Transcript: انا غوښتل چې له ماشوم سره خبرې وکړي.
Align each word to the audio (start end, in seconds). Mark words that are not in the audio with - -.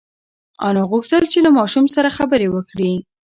انا 0.67 0.81
غوښتل 0.91 1.23
چې 1.31 1.39
له 1.45 1.49
ماشوم 1.57 1.85
سره 1.95 2.15
خبرې 2.17 2.47
وکړي. 2.51 2.93